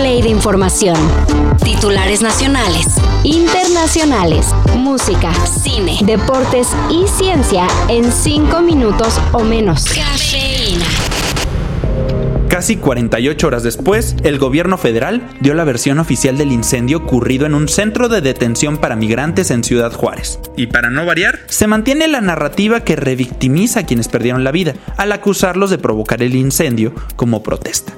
[0.00, 0.96] play de información.
[1.62, 2.86] Titulares nacionales,
[3.22, 9.84] internacionales, música, cine, deportes y ciencia en 5 minutos o menos.
[9.84, 10.86] Cafeína.
[12.48, 17.52] Casi 48 horas después, el gobierno federal dio la versión oficial del incendio ocurrido en
[17.52, 20.40] un centro de detención para migrantes en Ciudad Juárez.
[20.56, 24.74] Y para no variar, se mantiene la narrativa que revictimiza a quienes perdieron la vida,
[24.96, 27.92] al acusarlos de provocar el incendio como protesta.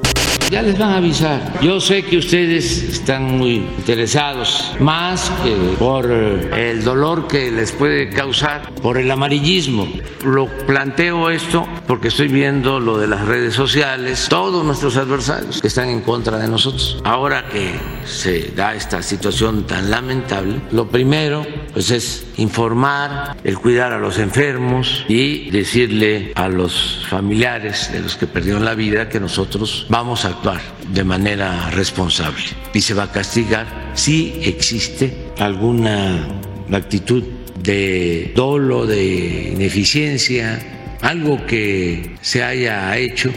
[0.52, 1.60] Ya les van a avisar.
[1.62, 7.72] Yo sé que ustedes están muy interesados, más que por eh, el dolor que les
[7.72, 9.88] puede causar por el amarillismo.
[10.22, 15.68] Lo planteo esto porque estoy viendo lo de las redes sociales, todos nuestros adversarios que
[15.68, 17.00] están en contra de nosotros.
[17.02, 17.72] Ahora que
[18.04, 24.18] se da esta situación tan lamentable, lo primero pues es informar, el cuidar a los
[24.18, 30.26] enfermos y decirle a los familiares de los que perdieron la vida que nosotros vamos
[30.26, 30.41] a
[30.88, 32.42] de manera responsable
[32.74, 36.26] y se va a castigar si existe alguna
[36.72, 37.22] actitud
[37.60, 43.30] de dolo, de ineficiencia, algo que se haya hecho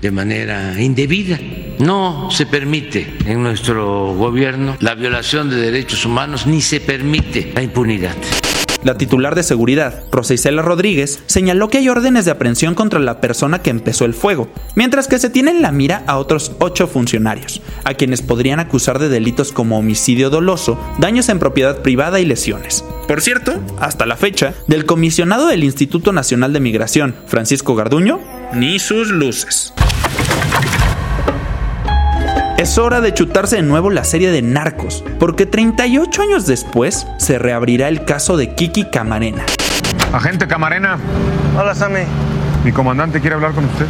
[0.00, 1.38] de manera indebida.
[1.80, 7.62] No se permite en nuestro gobierno la violación de derechos humanos ni se permite la
[7.62, 8.16] impunidad.
[8.84, 13.20] La titular de seguridad, Rosa Isela Rodríguez, señaló que hay órdenes de aprehensión contra la
[13.20, 16.86] persona que empezó el fuego, mientras que se tiene en la mira a otros ocho
[16.86, 22.24] funcionarios, a quienes podrían acusar de delitos como homicidio doloso, daños en propiedad privada y
[22.24, 22.84] lesiones.
[23.08, 28.20] Por cierto, hasta la fecha, del comisionado del Instituto Nacional de Migración, Francisco Garduño,
[28.52, 29.72] ni sus luces.
[32.58, 37.38] Es hora de chutarse de nuevo la serie de Narcos, porque 38 años después se
[37.38, 39.44] reabrirá el caso de Kiki Camarena.
[40.12, 40.98] Agente Camarena,
[41.56, 42.00] Hola, Sammy.
[42.64, 43.86] mi comandante quiere hablar con usted.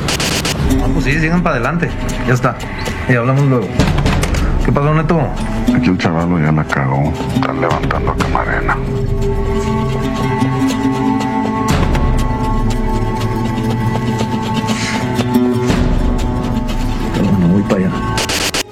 [0.81, 1.89] Vamos, sí, sigan para adelante.
[2.27, 2.57] Ya está.
[3.09, 3.69] Y hablamos luego.
[4.67, 5.19] ¿Qué pasó, Neto?
[5.75, 7.11] Aquí el chavalo ya la cagó.
[7.35, 8.77] Están levantando a Camarena.
[17.23, 18.18] Bueno, voy para allá.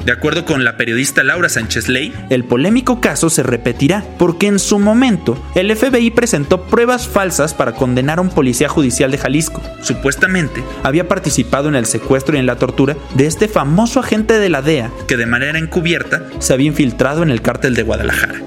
[0.06, 4.60] De acuerdo con la periodista Laura Sánchez Ley, el polémico caso se repetirá porque en
[4.60, 9.60] su momento el FBI presentó pruebas falsas para condenar a un policía judicial de Jalisco.
[9.82, 14.48] Supuestamente había participado en el secuestro y en la tortura de este famoso agente de
[14.48, 18.42] la DEA que de manera encubierta se había infiltrado en el cártel de Guadalajara.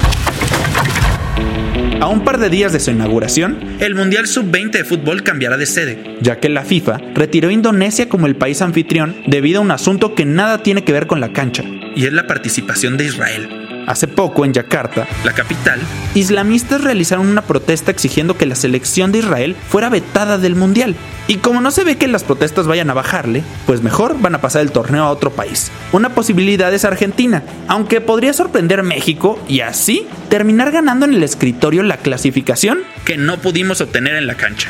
[2.01, 5.65] A un par de días de su inauguración, el Mundial Sub-20 de fútbol cambiará de
[5.65, 9.71] sede, ya que la FIFA retiró a Indonesia como el país anfitrión debido a un
[9.71, 11.63] asunto que nada tiene que ver con la cancha,
[11.97, 13.69] y es la participación de Israel.
[13.89, 15.79] Hace poco, en Yakarta, la capital,
[16.13, 20.95] islamistas realizaron una protesta exigiendo que la selección de Israel fuera vetada del Mundial.
[21.25, 24.41] Y como no se ve que las protestas vayan a bajarle, pues mejor van a
[24.41, 25.72] pasar el torneo a otro país.
[25.91, 31.81] Una posibilidad es Argentina, aunque podría sorprender México y así terminar ganando en el escritorio
[31.81, 34.69] la clasificación que no pudimos obtener en la cancha.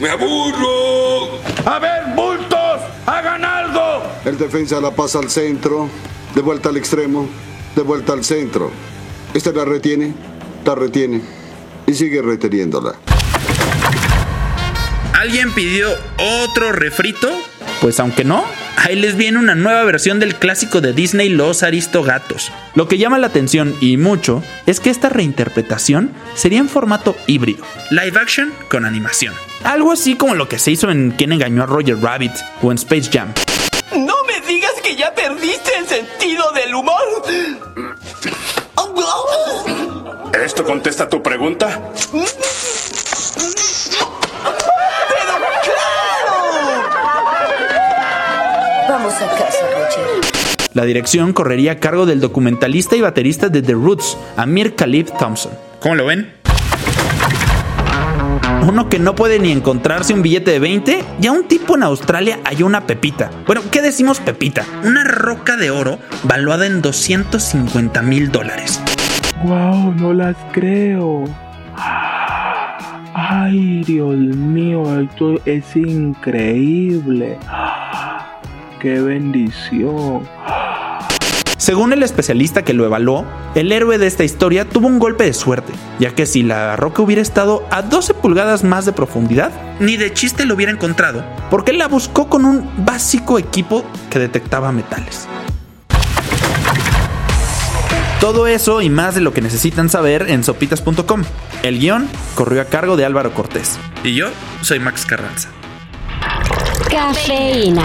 [0.00, 1.38] ¡Me aburro!
[1.64, 4.02] A ver, bultos, hagan algo.
[4.24, 5.88] El defensa la pasa al centro,
[6.34, 7.28] de vuelta al extremo,
[7.78, 8.72] de vuelta al centro.
[9.34, 10.12] Esta la retiene,
[10.64, 11.22] la retiene
[11.86, 12.94] y sigue reteniéndola.
[15.14, 15.88] ¿Alguien pidió
[16.42, 17.30] otro refrito?
[17.80, 18.44] Pues aunque no,
[18.78, 22.50] ahí les viene una nueva versión del clásico de Disney Los Aristogatos.
[22.74, 27.64] Lo que llama la atención y mucho es que esta reinterpretación sería en formato híbrido,
[27.90, 29.34] live action con animación.
[29.62, 32.78] Algo así como lo que se hizo en Quien engañó a Roger Rabbit o en
[32.78, 33.32] Space Jam.
[34.48, 37.22] Digas que ya perdiste el sentido del humor.
[40.42, 41.92] ¿Esto contesta tu pregunta?
[42.10, 42.28] ¡Pero
[45.62, 46.38] claro!
[48.88, 50.06] Vamos a casa, Roger.
[50.72, 55.52] La dirección correría a cargo del documentalista y baterista de The Roots, Amir Khalid Thompson.
[55.80, 56.37] ¿Cómo lo ven?
[58.66, 61.84] Uno que no puede ni encontrarse un billete de 20 y a un tipo en
[61.84, 63.30] Australia hay una pepita.
[63.46, 64.64] Bueno, ¿qué decimos pepita?
[64.84, 68.82] Una roca de oro valuada en 250 mil dólares.
[69.44, 71.24] Wow, no las creo.
[73.14, 77.38] Ay, Dios mío, esto es increíble.
[78.80, 80.22] Qué bendición.
[81.68, 85.34] Según el especialista que lo evaluó, el héroe de esta historia tuvo un golpe de
[85.34, 89.98] suerte, ya que si la roca hubiera estado a 12 pulgadas más de profundidad, ni
[89.98, 94.72] de chiste lo hubiera encontrado, porque él la buscó con un básico equipo que detectaba
[94.72, 95.28] metales.
[98.18, 101.22] Todo eso y más de lo que necesitan saber en sopitas.com.
[101.62, 103.78] El guion corrió a cargo de Álvaro Cortés.
[104.02, 104.28] Y yo
[104.62, 105.50] soy Max Carranza.
[106.90, 107.84] Cafeína.